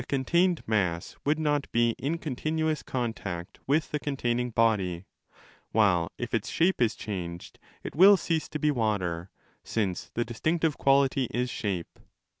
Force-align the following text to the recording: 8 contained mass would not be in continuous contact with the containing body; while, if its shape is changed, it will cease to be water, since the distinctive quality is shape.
8 0.01 0.07
contained 0.07 0.63
mass 0.67 1.15
would 1.25 1.37
not 1.37 1.71
be 1.71 1.91
in 1.99 2.17
continuous 2.17 2.81
contact 2.81 3.59
with 3.67 3.91
the 3.91 3.99
containing 3.99 4.49
body; 4.49 5.05
while, 5.73 6.11
if 6.17 6.33
its 6.33 6.49
shape 6.49 6.81
is 6.81 6.95
changed, 6.95 7.59
it 7.83 7.95
will 7.95 8.17
cease 8.17 8.49
to 8.49 8.57
be 8.57 8.71
water, 8.71 9.29
since 9.63 10.09
the 10.15 10.25
distinctive 10.25 10.75
quality 10.75 11.25
is 11.29 11.51
shape. 11.51 11.99